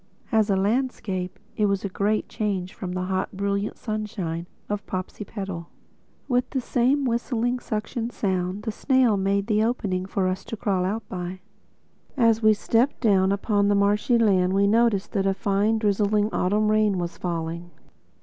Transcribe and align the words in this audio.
As 0.31 0.49
a 0.49 0.55
landscape, 0.55 1.37
it 1.55 1.67
was 1.67 1.85
a 1.85 1.87
great 1.87 2.27
change 2.27 2.73
from 2.73 2.93
the 2.93 3.03
hot 3.03 3.37
brilliant 3.37 3.77
sunshine 3.77 4.47
of 4.67 4.83
Popsipetel. 4.87 5.67
With 6.27 6.49
the 6.49 6.59
same 6.59 7.05
whistling 7.05 7.59
suction 7.59 8.09
sound, 8.09 8.63
the 8.63 8.71
snail 8.71 9.15
made 9.15 9.45
the 9.45 9.63
opening 9.63 10.07
for 10.07 10.27
us 10.27 10.43
to 10.45 10.57
crawl 10.57 10.85
out 10.85 11.07
by. 11.07 11.41
As 12.17 12.41
we 12.41 12.55
stepped 12.55 12.99
down 12.99 13.31
upon 13.31 13.67
the 13.67 13.75
marshy 13.75 14.17
land 14.17 14.53
we 14.53 14.65
noticed 14.65 15.11
that 15.11 15.27
a 15.27 15.35
fine, 15.35 15.77
drizzling 15.77 16.33
autumn 16.33 16.71
rain 16.71 16.97
was 16.97 17.19
falling. 17.19 17.69